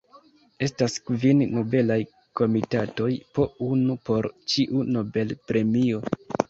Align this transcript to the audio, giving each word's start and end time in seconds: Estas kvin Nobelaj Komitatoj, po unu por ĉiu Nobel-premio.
Estas 0.67 0.95
kvin 1.09 1.43
Nobelaj 1.57 1.99
Komitatoj, 2.41 3.13
po 3.37 3.49
unu 3.69 4.01
por 4.11 4.33
ĉiu 4.55 4.87
Nobel-premio. 4.99 6.07